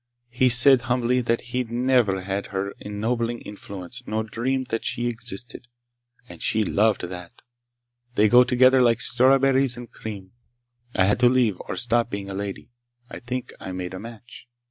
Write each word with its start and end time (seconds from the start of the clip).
He 0.31 0.49
said 0.49 0.81
humbly 0.81 1.21
that 1.21 1.41
he'd 1.53 1.71
never 1.71 2.21
had 2.23 2.47
her 2.47 2.71
ennobling 2.79 3.41
influence 3.41 4.01
nor 4.07 4.23
dreamed 4.23 4.69
that 4.69 4.83
she 4.83 5.05
existed. 5.05 5.67
And 6.27 6.41
she 6.41 6.63
loved 6.65 7.03
that! 7.03 7.43
They 8.15 8.27
go 8.27 8.43
together 8.43 8.81
like 8.81 8.99
strawberries 8.99 9.77
and 9.77 9.91
cream! 9.91 10.31
I 10.95 11.05
had 11.05 11.19
to 11.19 11.29
leave, 11.29 11.61
or 11.69 11.75
stop 11.75 12.09
being 12.09 12.31
a 12.31 12.33
lady. 12.33 12.71
I 13.11 13.19
think 13.19 13.53
I 13.59 13.73
made 13.73 13.93
a 13.93 13.99
match." 13.99 14.47